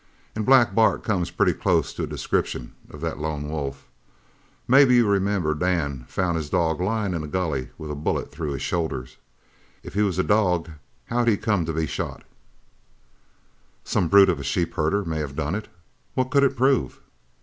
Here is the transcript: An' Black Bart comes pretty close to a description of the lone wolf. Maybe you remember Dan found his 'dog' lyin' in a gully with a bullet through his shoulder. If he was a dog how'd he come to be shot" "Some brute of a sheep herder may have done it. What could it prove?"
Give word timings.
An' 0.35 0.41
Black 0.45 0.73
Bart 0.73 1.03
comes 1.03 1.29
pretty 1.29 1.53
close 1.53 1.93
to 1.93 2.01
a 2.01 2.07
description 2.07 2.73
of 2.89 3.01
the 3.01 3.13
lone 3.13 3.47
wolf. 3.51 3.87
Maybe 4.67 4.95
you 4.95 5.07
remember 5.07 5.53
Dan 5.53 6.05
found 6.07 6.37
his 6.37 6.49
'dog' 6.49 6.81
lyin' 6.81 7.13
in 7.13 7.23
a 7.23 7.27
gully 7.27 7.69
with 7.77 7.91
a 7.91 7.95
bullet 7.95 8.31
through 8.31 8.53
his 8.53 8.63
shoulder. 8.63 9.05
If 9.83 9.93
he 9.93 10.01
was 10.01 10.17
a 10.17 10.23
dog 10.23 10.71
how'd 11.05 11.27
he 11.27 11.37
come 11.37 11.65
to 11.67 11.73
be 11.73 11.85
shot" 11.85 12.23
"Some 13.83 14.07
brute 14.07 14.29
of 14.29 14.39
a 14.39 14.43
sheep 14.43 14.73
herder 14.73 15.05
may 15.05 15.19
have 15.19 15.35
done 15.35 15.53
it. 15.53 15.67
What 16.15 16.31
could 16.31 16.41
it 16.41 16.57
prove?" 16.57 16.99